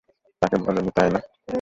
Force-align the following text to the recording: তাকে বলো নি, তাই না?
তাকে 0.41 0.55
বলো 0.65 0.79
নি, 0.81 0.91
তাই 0.97 1.09
না? 1.13 1.19